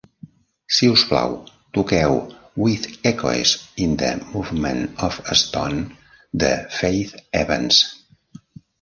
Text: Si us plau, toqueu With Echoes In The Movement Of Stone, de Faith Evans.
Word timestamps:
Si 0.77 0.87
us 0.93 1.03
plau, 1.09 1.35
toqueu 1.77 2.15
With 2.63 2.89
Echoes 3.11 3.53
In 3.85 3.95
The 4.01 4.11
Movement 4.33 4.91
Of 5.11 5.23
Stone, 5.45 5.87
de 6.45 6.53
Faith 6.81 7.17
Evans. 7.47 7.89